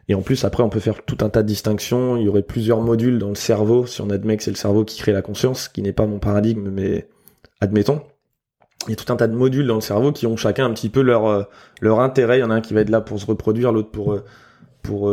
Et 0.07 0.15
en 0.15 0.21
plus, 0.21 0.45
après, 0.45 0.63
on 0.63 0.69
peut 0.69 0.79
faire 0.79 1.03
tout 1.03 1.17
un 1.19 1.27
tas 1.27 1.43
de 1.43 1.47
distinctions. 1.49 2.15
Il 2.15 2.23
y 2.23 2.29
aurait 2.29 2.43
plusieurs 2.43 2.79
modules 2.79 3.19
dans 3.19 3.27
le 3.27 3.35
cerveau, 3.35 3.85
si 3.87 3.99
on 3.99 4.09
admet 4.09 4.37
que 4.37 4.43
c'est 4.43 4.51
le 4.51 4.55
cerveau 4.55 4.85
qui 4.85 4.97
crée 4.97 5.11
la 5.11 5.21
conscience, 5.21 5.67
qui 5.67 5.81
n'est 5.81 5.91
pas 5.91 6.05
mon 6.05 6.19
paradigme, 6.19 6.69
mais 6.69 7.09
admettons. 7.59 8.01
Il 8.87 8.91
y 8.91 8.93
a 8.93 8.95
tout 8.95 9.11
un 9.11 9.15
tas 9.15 9.27
de 9.27 9.35
modules 9.35 9.67
dans 9.67 9.75
le 9.75 9.81
cerveau 9.81 10.11
qui 10.11 10.27
ont 10.27 10.35
chacun 10.35 10.65
un 10.65 10.73
petit 10.73 10.89
peu 10.89 11.01
leur 11.01 11.27
euh, 11.27 11.43
leur 11.81 11.99
intérêt. 11.99 12.37
Il 12.37 12.41
y 12.41 12.43
en 12.43 12.49
a 12.49 12.55
un 12.55 12.61
qui 12.61 12.73
va 12.73 12.81
être 12.81 12.89
là 12.89 13.01
pour 13.01 13.19
se 13.19 13.25
reproduire, 13.25 13.71
l'autre 13.71 13.91
pour 13.91 14.19
pour 14.81 15.09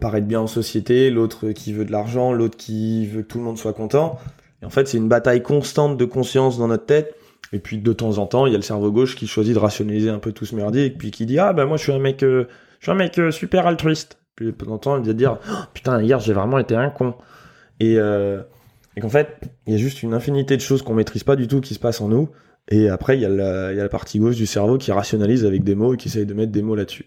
paraître 0.00 0.26
bien 0.26 0.40
en 0.40 0.46
société, 0.46 1.10
l'autre 1.10 1.50
qui 1.50 1.74
veut 1.74 1.84
de 1.84 1.92
l'argent, 1.92 2.32
l'autre 2.32 2.56
qui 2.56 3.06
veut 3.06 3.20
que 3.20 3.26
tout 3.26 3.36
le 3.36 3.44
monde 3.44 3.58
soit 3.58 3.74
content 3.74 4.18
en 4.64 4.70
fait, 4.70 4.88
c'est 4.88 4.96
une 4.96 5.08
bataille 5.08 5.42
constante 5.42 5.96
de 5.96 6.04
conscience 6.04 6.58
dans 6.58 6.68
notre 6.68 6.86
tête. 6.86 7.14
Et 7.52 7.58
puis 7.58 7.78
de 7.78 7.92
temps 7.92 8.18
en 8.18 8.26
temps, 8.26 8.46
il 8.46 8.52
y 8.52 8.54
a 8.54 8.58
le 8.58 8.62
cerveau 8.62 8.90
gauche 8.90 9.14
qui 9.14 9.26
choisit 9.26 9.54
de 9.54 9.58
rationaliser 9.58 10.10
un 10.10 10.18
peu 10.18 10.32
tout 10.32 10.44
ce 10.44 10.56
merdier 10.56 10.86
et 10.86 10.90
puis 10.90 11.10
qui 11.10 11.24
dit 11.26 11.38
ah 11.38 11.52
ben 11.52 11.66
moi 11.66 11.76
je 11.76 11.84
suis 11.84 11.92
un 11.92 11.98
mec, 11.98 12.22
euh, 12.24 12.48
je 12.80 12.86
suis 12.86 12.92
un 12.92 12.96
mec 12.96 13.16
euh, 13.18 13.30
super 13.30 13.66
altruiste. 13.66 14.18
Puis 14.34 14.46
de 14.46 14.50
temps 14.50 14.72
en 14.72 14.78
temps, 14.78 14.98
il 14.98 15.06
va 15.06 15.12
dire 15.12 15.38
oh, 15.48 15.54
putain 15.72 16.02
hier 16.02 16.18
j'ai 16.18 16.32
vraiment 16.32 16.58
été 16.58 16.74
un 16.74 16.90
con. 16.90 17.14
Et, 17.78 17.96
euh, 17.98 18.42
et 18.96 19.00
qu'en 19.00 19.08
fait, 19.08 19.40
il 19.66 19.72
y 19.72 19.76
a 19.76 19.78
juste 19.78 20.02
une 20.02 20.14
infinité 20.14 20.56
de 20.56 20.62
choses 20.62 20.82
qu'on 20.82 20.94
maîtrise 20.94 21.22
pas 21.22 21.36
du 21.36 21.46
tout 21.46 21.60
qui 21.60 21.74
se 21.74 21.78
passent 21.78 22.00
en 22.00 22.08
nous. 22.08 22.30
Et 22.68 22.88
après, 22.88 23.18
il 23.18 23.20
y, 23.20 23.26
a 23.26 23.28
la, 23.28 23.88
partie 23.88 24.18
gauche 24.18 24.36
du 24.36 24.46
cerveau 24.46 24.78
qui 24.78 24.90
rationalise 24.90 25.44
avec 25.44 25.64
des 25.64 25.74
mots 25.74 25.94
et 25.94 25.96
qui 25.96 26.08
essaye 26.08 26.26
de 26.26 26.34
mettre 26.34 26.52
des 26.52 26.62
mots 26.62 26.74
là-dessus. 26.74 27.06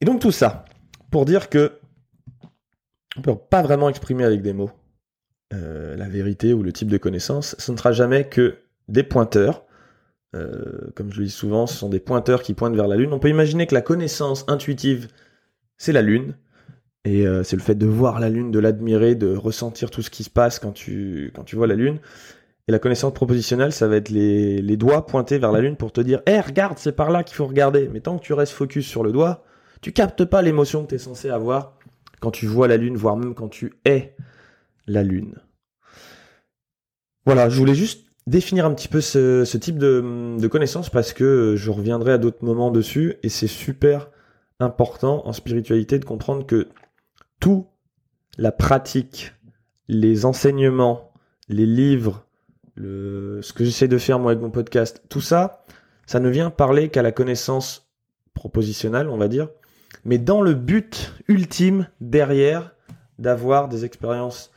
Et 0.00 0.04
donc 0.04 0.20
tout 0.20 0.32
ça, 0.32 0.64
pour 1.10 1.24
dire 1.24 1.48
que 1.48 1.72
on 3.16 3.22
peut 3.22 3.34
pas 3.34 3.62
vraiment 3.62 3.88
exprimer 3.88 4.24
avec 4.24 4.42
des 4.42 4.52
mots 4.52 4.70
euh, 5.52 5.96
la 5.96 6.08
vérité 6.08 6.52
ou 6.52 6.62
le 6.62 6.72
type 6.72 6.88
de 6.88 6.96
connaissance. 6.96 7.56
Ce 7.58 7.72
ne 7.72 7.76
sera 7.76 7.92
jamais 7.92 8.28
que 8.28 8.58
des 8.88 9.02
pointeurs. 9.02 9.64
Euh, 10.36 10.92
comme 10.94 11.12
je 11.12 11.18
le 11.18 11.24
dis 11.24 11.30
souvent, 11.30 11.66
ce 11.66 11.76
sont 11.76 11.88
des 11.88 11.98
pointeurs 11.98 12.42
qui 12.42 12.54
pointent 12.54 12.76
vers 12.76 12.86
la 12.86 12.96
Lune. 12.96 13.12
On 13.12 13.18
peut 13.18 13.30
imaginer 13.30 13.66
que 13.66 13.74
la 13.74 13.82
connaissance 13.82 14.44
intuitive, 14.46 15.08
c'est 15.76 15.92
la 15.92 16.02
Lune. 16.02 16.36
Et 17.04 17.26
euh, 17.26 17.42
c'est 17.42 17.56
le 17.56 17.62
fait 17.62 17.74
de 17.74 17.86
voir 17.86 18.20
la 18.20 18.28
Lune, 18.28 18.52
de 18.52 18.60
l'admirer, 18.60 19.16
de 19.16 19.34
ressentir 19.34 19.90
tout 19.90 20.02
ce 20.02 20.10
qui 20.10 20.22
se 20.22 20.30
passe 20.30 20.60
quand 20.60 20.70
tu, 20.72 21.32
quand 21.34 21.42
tu 21.42 21.56
vois 21.56 21.66
la 21.66 21.74
Lune. 21.74 21.98
Et 22.70 22.72
la 22.72 22.78
connaissance 22.78 23.12
propositionnelle, 23.12 23.72
ça 23.72 23.88
va 23.88 23.96
être 23.96 24.10
les, 24.10 24.76
doigts 24.76 25.04
pointés 25.04 25.38
vers 25.38 25.50
la 25.50 25.60
Lune 25.60 25.74
pour 25.74 25.90
te 25.90 26.00
dire, 26.00 26.22
hé, 26.24 26.34
hey, 26.34 26.40
regarde, 26.40 26.78
c'est 26.78 26.92
par 26.92 27.10
là 27.10 27.24
qu'il 27.24 27.34
faut 27.34 27.48
regarder. 27.48 27.90
Mais 27.92 27.98
tant 27.98 28.16
que 28.16 28.22
tu 28.22 28.32
restes 28.32 28.52
focus 28.52 28.86
sur 28.86 29.02
le 29.02 29.10
doigt, 29.10 29.42
tu 29.80 29.90
captes 29.90 30.24
pas 30.24 30.40
l'émotion 30.40 30.84
que 30.84 30.90
tu 30.90 30.94
es 30.94 30.98
censé 30.98 31.30
avoir 31.30 31.76
quand 32.20 32.30
tu 32.30 32.46
vois 32.46 32.68
la 32.68 32.76
Lune, 32.76 32.96
voire 32.96 33.16
même 33.16 33.34
quand 33.34 33.48
tu 33.48 33.72
es 33.84 34.14
la 34.86 35.02
Lune. 35.02 35.34
Voilà, 37.26 37.48
je 37.48 37.58
voulais 37.58 37.74
juste 37.74 38.06
définir 38.28 38.66
un 38.66 38.72
petit 38.72 38.86
peu 38.86 39.00
ce, 39.00 39.56
type 39.56 39.76
de, 39.76 40.36
de 40.38 40.46
connaissance 40.46 40.90
parce 40.90 41.12
que 41.12 41.56
je 41.56 41.72
reviendrai 41.72 42.12
à 42.12 42.18
d'autres 42.18 42.44
moments 42.44 42.70
dessus 42.70 43.16
et 43.24 43.30
c'est 43.30 43.48
super 43.48 44.10
important 44.60 45.26
en 45.26 45.32
spiritualité 45.32 45.98
de 45.98 46.04
comprendre 46.04 46.46
que 46.46 46.68
tout 47.40 47.66
la 48.38 48.52
pratique, 48.52 49.32
les 49.88 50.24
enseignements, 50.24 51.12
les 51.48 51.66
livres, 51.66 52.28
ce 52.82 53.52
que 53.52 53.64
j'essaie 53.64 53.88
de 53.88 53.98
faire 53.98 54.18
moi 54.18 54.32
avec 54.32 54.42
mon 54.42 54.50
podcast, 54.50 55.02
tout 55.08 55.20
ça, 55.20 55.64
ça 56.06 56.20
ne 56.20 56.28
vient 56.28 56.50
parler 56.50 56.88
qu'à 56.88 57.02
la 57.02 57.12
connaissance 57.12 57.88
propositionnelle, 58.34 59.08
on 59.08 59.18
va 59.18 59.28
dire, 59.28 59.48
mais 60.04 60.18
dans 60.18 60.40
le 60.40 60.54
but 60.54 61.12
ultime 61.28 61.86
derrière 62.00 62.74
d'avoir 63.18 63.68
des 63.68 63.84
expériences 63.84 64.50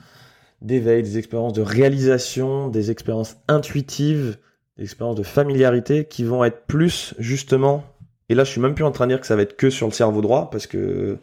d'éveil, 0.61 1.03
des 1.03 1.17
expériences 1.17 1.53
de 1.53 1.61
réalisation, 1.61 2.69
des 2.69 2.91
expériences 2.91 3.37
intuitives, 3.47 4.37
des 4.77 4.83
expériences 4.83 5.17
de 5.17 5.23
familiarité 5.23 6.05
qui 6.05 6.23
vont 6.23 6.43
être 6.43 6.65
plus 6.65 7.13
justement, 7.19 7.83
et 8.29 8.35
là 8.35 8.45
je 8.45 8.51
suis 8.51 8.61
même 8.61 8.73
plus 8.73 8.85
en 8.85 8.91
train 8.91 9.05
de 9.05 9.11
dire 9.11 9.19
que 9.19 9.27
ça 9.27 9.35
va 9.35 9.41
être 9.41 9.57
que 9.57 9.69
sur 9.69 9.87
le 9.87 9.93
cerveau 9.93 10.21
droit, 10.21 10.49
parce 10.49 10.67
que 10.67 11.17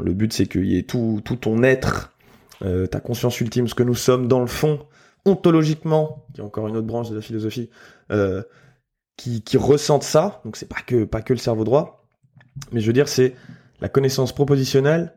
le 0.00 0.14
but 0.14 0.32
c'est 0.32 0.46
qu'il 0.46 0.66
y 0.66 0.78
ait 0.78 0.84
tout, 0.84 1.20
tout 1.24 1.36
ton 1.36 1.62
être, 1.62 2.12
euh, 2.62 2.86
ta 2.86 3.00
conscience 3.00 3.40
ultime, 3.40 3.68
ce 3.68 3.74
que 3.74 3.82
nous 3.82 3.94
sommes 3.94 4.26
dans 4.26 4.40
le 4.40 4.46
fond, 4.46 4.80
ontologiquement, 5.24 6.26
qui 6.34 6.40
est 6.40 6.44
encore 6.44 6.68
une 6.68 6.76
autre 6.76 6.86
branche 6.86 7.10
de 7.10 7.16
la 7.16 7.20
philosophie, 7.20 7.70
euh, 8.10 8.42
qui, 9.16 9.42
qui 9.42 9.56
ressentent 9.56 10.02
ça, 10.02 10.40
donc 10.44 10.56
c'est 10.56 10.68
pas 10.68 10.80
que, 10.86 11.04
pas 11.04 11.22
que 11.22 11.32
le 11.32 11.38
cerveau 11.38 11.64
droit, 11.64 12.06
mais 12.72 12.80
je 12.80 12.86
veux 12.86 12.92
dire 12.92 13.08
c'est 13.08 13.34
la 13.80 13.88
connaissance 13.88 14.32
propositionnelle, 14.32 15.14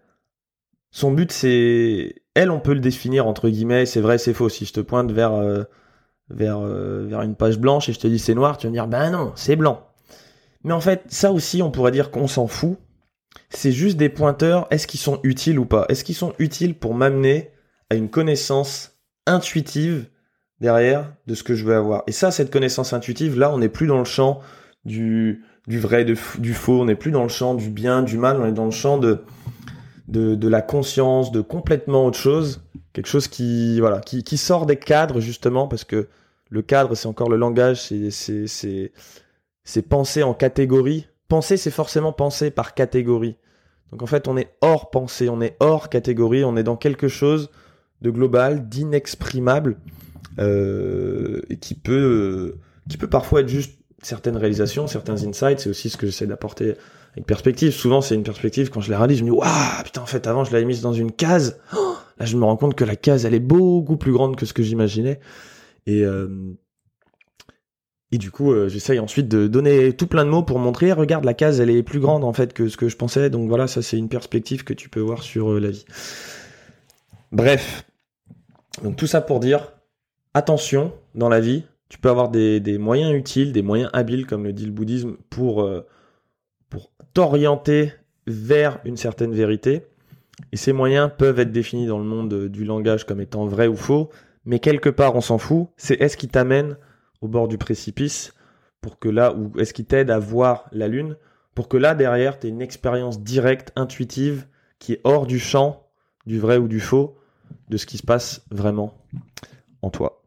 son 0.94 1.12
but 1.12 1.32
c'est 1.32 2.16
elle 2.36 2.52
on 2.52 2.60
peut 2.60 2.74
le 2.74 2.80
définir 2.80 3.28
entre 3.28 3.50
guillemets 3.50 3.86
c'est 3.86 4.00
vrai 4.00 4.18
c'est 4.18 4.34
faux. 4.34 4.48
Si 4.48 4.66
je 4.66 4.74
te 4.74 4.80
pointe 4.80 5.12
vers 5.12 5.34
euh, 5.34 5.64
vers 6.30 6.60
euh, 6.60 7.06
vers 7.08 7.24
une 7.24 7.36
page 7.36 7.58
blanche 7.58 7.90
et 7.90 7.94
je 7.94 8.00
te 8.00 8.08
dis 8.08 8.20
c'est 8.20 8.36
noir 8.36 8.58
tu 8.58 8.68
vas 8.68 8.70
me 8.70 8.76
dire 8.76 8.88
ben 8.88 9.10
non 9.10 9.34
c'est 9.36 9.56
blanc. 9.56 9.88
Mais 10.64 10.72
en 10.72 10.80
fait 10.80 11.04
ça 11.08 11.32
aussi 11.32 11.62
on 11.62 11.72
pourrait 11.72 11.92
dire 11.92 12.12
qu'on 12.12 12.28
s'en 12.28 12.48
fout. 12.48 12.78
C'est 13.50 13.72
juste 13.72 13.98
des 13.98 14.10
pointeurs 14.10 14.68
est-ce 14.70 14.86
qu'ils 14.86 15.00
sont 15.00 15.20
utiles 15.24 15.58
ou 15.58 15.66
pas? 15.66 15.86
Est-ce 15.90 16.04
qu'ils 16.04 16.16
sont 16.16 16.34
utiles 16.38 16.76
pour 16.76 16.94
m'amener 16.94 17.50
à 17.90 17.96
une 17.96 18.10
connaissance 18.10 18.93
intuitive 19.26 20.08
derrière 20.60 21.14
de 21.28 21.36
ce 21.36 21.44
que 21.44 21.56
je 21.56 21.66
veux 21.66 21.76
avoir 21.76 22.04
et 22.08 22.12
ça 22.12 22.32
cette 22.32 22.52
connaissance 22.52 22.94
intuitive 22.94 23.38
là 23.38 23.54
on 23.54 23.58
n'est 23.58 23.70
plus 23.70 23.88
dans 23.88 24.00
le 24.00 24.06
champ 24.06 24.40
du 24.86 25.44
du 25.68 25.80
vrai 25.80 26.06
du 26.06 26.16
faux 26.16 26.82
on 26.82 26.86
n'est 26.86 26.96
plus 26.96 27.12
dans 27.12 27.24
le 27.24 27.30
champ 27.30 27.56
du 27.56 27.70
bien 27.70 28.04
du 28.04 28.18
mal 28.18 28.40
on 28.40 28.46
est 28.46 28.54
dans 28.54 28.66
le 28.66 28.72
champ 28.72 28.98
de 28.98 29.24
de, 30.08 30.36
de 30.36 30.48
la 30.48 30.62
conscience, 30.62 31.32
de 31.32 31.42
complètement 31.42 32.06
autre 32.06 32.18
chose, 32.18 32.62
quelque 32.94 33.08
chose 33.08 33.28
qui 33.28 33.80
voilà, 33.80 34.00
qui, 34.00 34.24
qui 34.24 34.38
sort 34.38 34.66
des 34.66 34.78
cadres 34.78 35.20
justement 35.20 35.68
parce 35.68 35.84
que 35.84 36.10
le 36.50 36.62
cadre 36.62 36.96
c'est 36.96 37.08
encore 37.08 37.30
le 37.30 37.38
langage, 37.38 37.82
c'est 37.82 38.92
penser 39.90 40.24
en 40.24 40.34
catégorie. 40.34 41.08
Penser 41.28 41.58
c'est 41.58 41.72
forcément 41.72 42.14
penser 42.14 42.52
par 42.52 42.74
catégorie. 42.74 43.38
Donc 43.92 44.02
en 44.02 44.06
fait 44.06 44.28
on 44.28 44.38
est 44.38 44.56
hors 44.62 44.92
pensée, 44.92 45.30
on 45.30 45.42
est 45.42 45.56
hors 45.60 45.90
catégorie, 45.90 46.44
on 46.44 46.58
est 46.58 46.64
dans 46.64 46.78
quelque 46.78 47.08
chose 47.08 47.50
de 48.04 48.10
global, 48.10 48.68
d'inexprimable 48.70 49.78
euh, 50.40 51.42
et 51.50 51.58
qui 51.58 51.74
peut 51.74 52.56
qui 52.90 52.98
peut 52.98 53.08
parfois 53.08 53.42
être 53.42 53.48
juste 53.48 53.80
certaines 54.02 54.38
réalisations, 54.38 54.88
certains 54.88 55.26
insights. 55.26 55.60
C'est 55.60 55.70
aussi 55.70 55.90
ce 55.90 55.98
que 55.98 56.06
j'essaie 56.06 56.28
d'apporter 56.28 56.76
avec 57.14 57.26
perspective. 57.26 57.72
Souvent, 57.72 58.02
c'est 58.02 58.16
une 58.16 58.24
perspective, 58.24 58.70
quand 58.70 58.82
je 58.82 58.90
les 58.90 58.96
réalise, 58.96 59.20
je 59.20 59.24
me 59.24 59.30
dis, 59.30 59.36
waouh, 59.36 59.84
putain, 59.84 60.02
en 60.02 60.06
fait, 60.06 60.28
avant, 60.28 60.44
je 60.44 60.52
l'avais 60.52 60.66
mise 60.66 60.82
dans 60.82 60.94
une 60.94 61.12
case. 61.12 61.60
Oh, 61.76 61.96
là, 62.20 62.26
je 62.26 62.36
me 62.38 62.44
rends 62.44 62.58
compte 62.58 62.76
que 62.76 62.84
la 62.84 62.96
case, 62.96 63.26
elle 63.26 63.34
est 63.34 63.40
beaucoup 63.40 63.98
plus 63.98 64.12
grande 64.12 64.36
que 64.36 64.46
ce 64.46 64.54
que 64.54 64.64
j'imaginais. 64.64 65.20
Et, 65.86 66.04
euh, 66.04 66.28
du 68.12 68.30
coup, 68.30 68.52
euh, 68.52 68.70
j'essaye 68.70 69.00
ensuite 69.00 69.28
de 69.28 69.48
donner 69.48 69.94
tout 69.94 70.06
plein 70.06 70.24
de 70.24 70.30
mots 70.30 70.44
pour 70.44 70.60
montrer, 70.60 70.92
regarde, 70.92 71.26
la 71.26 71.34
case, 71.34 71.60
elle 71.60 71.72
est 71.72 71.82
plus 71.82 72.00
grande, 72.00 72.24
en 72.24 72.34
fait, 72.34 72.54
que 72.54 72.68
ce 72.68 72.78
que 72.78 72.90
je 72.90 72.96
pensais. 72.96 73.30
Donc 73.30 73.48
voilà, 73.48 73.68
ça, 73.68 73.82
c'est 73.82 73.98
une 73.98 74.10
perspective 74.10 74.64
que 74.64 74.74
tu 74.74 74.90
peux 74.90 75.00
voir 75.00 75.24
sur 75.24 75.54
euh, 75.54 75.60
la 75.60 75.72
vie. 75.72 75.86
Bref. 77.32 77.86
Donc 78.82 78.96
tout 78.96 79.08
ça 79.08 79.22
pour 79.22 79.40
dire, 79.40 79.74
attention 80.34 80.94
dans 81.16 81.30
la 81.30 81.40
vie, 81.40 81.64
tu 81.90 82.00
peux 82.00 82.10
avoir 82.10 82.30
des, 82.30 82.78
moyens 82.80 83.14
utiles, 83.14 83.54
des 83.54 83.62
moyens 83.62 83.90
habiles, 83.94 84.26
comme 84.26 84.44
le 84.44 84.54
dit 84.54 84.66
le 84.66 84.72
bouddhisme, 84.72 85.18
pour, 85.30 85.70
pour 86.70 86.92
t'orienter 87.14 87.94
vers 88.26 88.80
une 88.86 88.98
certaine 88.98 89.34
vérité. 89.34 89.86
Et 90.52 90.58
ces 90.58 90.74
moyens 90.74 91.12
peuvent 91.16 91.40
être 91.40 91.52
définis 91.52 91.86
dans 91.86 92.00
le 92.00 92.06
monde 92.06 92.48
du 92.48 92.66
langage 92.66 93.06
comme 93.06 93.22
étant 93.22 93.46
vrai 93.46 93.68
ou 93.68 93.76
faux, 93.76 94.10
mais 94.46 94.60
quelque 94.60 94.90
part 94.90 95.16
on 95.16 95.22
s'en 95.22 95.38
fout, 95.38 95.68
c'est 95.78 96.02
est-ce 96.02 96.18
qui 96.18 96.28
t'amène 96.28 96.78
au 97.22 97.28
bord 97.28 97.48
du 97.48 97.58
précipice 97.58 98.34
pour 98.82 99.00
que 99.00 99.08
là, 99.08 99.34
ou 99.34 99.58
est-ce 99.60 99.74
qui 99.74 99.86
t'aide 99.86 100.12
à 100.12 100.20
voir 100.20 100.68
la 100.72 100.88
lune, 100.88 101.16
pour 101.56 101.70
que 101.70 101.78
là 101.78 101.96
derrière 101.96 102.40
tu 102.40 102.48
aies 102.48 102.50
une 102.50 102.62
expérience 102.62 103.22
directe, 103.22 103.72
intuitive, 103.76 104.48
qui 104.80 104.94
est 104.94 105.02
hors 105.04 105.26
du 105.26 105.40
champ 105.40 105.88
du 106.26 106.40
vrai 106.40 106.58
ou 106.58 106.68
du 106.68 106.80
faux, 106.80 107.16
de 107.70 107.78
ce 107.78 107.86
qui 107.86 107.98
se 107.98 108.04
passe 108.04 108.44
vraiment 108.52 108.98
en 109.82 109.90
toi. 109.90 110.24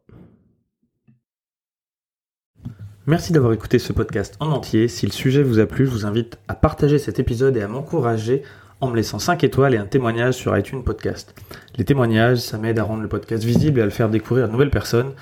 Merci 3.05 3.31
d'avoir 3.31 3.53
écouté 3.53 3.79
ce 3.79 3.93
podcast 3.93 4.35
en 4.41 4.51
entier. 4.51 4.89
Si 4.89 5.05
le 5.05 5.13
sujet 5.13 5.41
vous 5.41 5.59
a 5.59 5.65
plu, 5.65 5.85
je 5.85 5.91
vous 5.91 6.05
invite 6.05 6.37
à 6.49 6.55
partager 6.55 6.99
cet 6.99 7.19
épisode 7.19 7.55
et 7.55 7.61
à 7.61 7.67
m'encourager 7.69 8.43
en 8.81 8.89
me 8.89 8.95
laissant 8.95 9.17
5 9.17 9.43
étoiles 9.43 9.73
et 9.73 9.77
un 9.77 9.85
témoignage 9.85 10.35
sur 10.35 10.57
iTunes 10.57 10.83
Podcast. 10.83 11.33
Les 11.77 11.85
témoignages, 11.85 12.39
ça 12.39 12.57
m'aide 12.57 12.79
à 12.79 12.83
rendre 12.83 13.01
le 13.01 13.07
podcast 13.07 13.43
visible 13.43 13.79
et 13.79 13.83
à 13.83 13.85
le 13.85 13.91
faire 13.91 14.09
découvrir 14.09 14.43
à 14.43 14.47
de 14.47 14.51
nouvelles 14.51 14.69
personnes. 14.69 15.13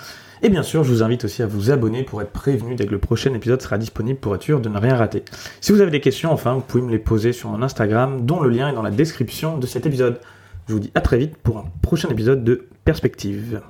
Et 0.42 0.50
bien 0.50 0.64
sûr, 0.64 0.84
je 0.84 0.90
vous 0.90 1.04
invite 1.04 1.26
aussi 1.26 1.44
à 1.44 1.48
vous 1.48 1.72
abonner 1.72 2.04
pour 2.04 2.22
être 2.22 2.32
prévenu 2.32 2.76
dès 2.76 2.86
que 2.86 2.92
le 2.92 3.00
prochain 3.00 3.34
épisode 3.34 3.62
sera 3.62 3.78
disponible 3.78 4.20
pour 4.20 4.36
être 4.36 4.44
sûr 4.44 4.60
de 4.60 4.68
ne 4.68 4.78
rien 4.78 4.96
rater. 4.96 5.24
Si 5.62 5.72
vous 5.72 5.82
avez 5.82 5.92
des 5.92 6.02
questions, 6.02 6.32
enfin, 6.32 6.54
vous 6.54 6.62
pouvez 6.62 6.84
me 6.84 6.92
les 6.92 7.00
poser 7.00 7.34
sur 7.34 7.50
mon 7.50 7.62
Instagram, 7.62 8.26
dont 8.26 8.42
le 8.42 8.50
lien 8.50 8.70
est 8.70 8.74
dans 8.74 8.82
la 8.82 8.92
description 8.92 9.58
de 9.58 9.68
cet 9.68 9.86
épisode. 9.86 10.20
Je 10.68 10.74
vous 10.74 10.80
dis 10.80 10.92
à 10.96 11.02
très 11.02 11.18
vite 11.18 11.38
pour 11.38 11.60
un 11.60 11.66
prochain 11.82 12.10
épisode 12.10 12.44
de 12.44 12.68
Perspective. 12.84 13.62